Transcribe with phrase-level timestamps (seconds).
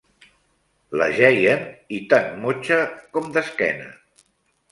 [1.01, 1.67] L'ajeien,
[1.99, 2.79] i tan motxa
[3.17, 3.89] com d'esquena